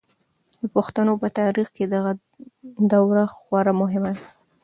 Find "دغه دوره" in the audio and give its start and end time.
1.95-3.23